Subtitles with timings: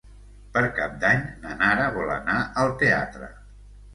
[0.53, 3.29] Per Cap d'Any na Nara vol anar al teatre.